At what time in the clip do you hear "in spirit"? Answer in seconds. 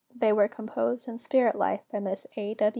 1.07-1.53